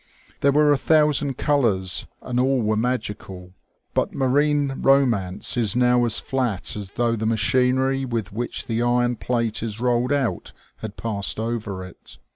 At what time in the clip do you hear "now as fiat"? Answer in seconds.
5.75-6.75